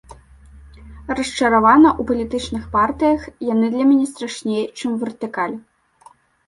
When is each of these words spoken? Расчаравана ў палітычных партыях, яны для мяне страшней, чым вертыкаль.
Расчаравана 1.19 1.89
ў 1.99 2.01
палітычных 2.13 2.63
партыях, 2.75 3.21
яны 3.53 3.65
для 3.75 3.85
мяне 3.93 4.05
страшней, 4.15 4.65
чым 4.79 4.91
вертыкаль. 5.05 5.57